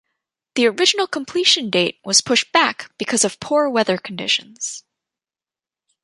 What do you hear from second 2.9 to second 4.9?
because of poor weather conditions.